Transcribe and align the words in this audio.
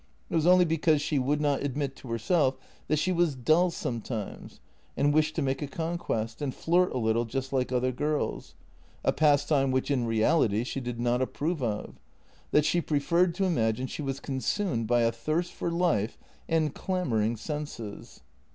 It 0.31 0.35
was 0.35 0.47
only 0.47 0.65
because 0.65 0.99
she 0.99 1.19
would 1.19 1.39
not 1.39 1.61
admit 1.61 1.95
to 1.97 2.07
herself 2.09 2.57
that 2.87 2.97
she 2.97 3.11
was 3.11 3.35
dull 3.35 3.69
sometimes 3.69 4.59
and 4.97 5.13
wished 5.13 5.35
to 5.35 5.43
make 5.43 5.61
a 5.61 5.67
conquest 5.67 6.41
and 6.41 6.55
flirt 6.55 6.91
a 6.91 6.97
little 6.97 7.23
just 7.23 7.53
like 7.53 7.71
other 7.71 7.91
girls— 7.91 8.55
a 9.05 9.13
pas 9.13 9.45
time 9.45 9.69
which 9.69 9.91
in 9.91 10.07
reality 10.07 10.63
she 10.63 10.79
did 10.81 10.99
not 10.99 11.21
approve 11.21 11.61
of— 11.61 11.99
that 12.51 12.65
she 12.65 12.81
pre 12.81 12.99
ferred 12.99 13.35
to 13.35 13.45
imagine 13.45 13.85
she 13.85 14.01
was 14.01 14.19
consumed 14.19 14.87
by 14.87 15.01
a 15.01 15.11
thirst 15.11 15.53
for 15.53 15.69
life 15.69 16.17
and 16.49 16.73
clamouring 16.73 17.35
senses. 17.37 18.21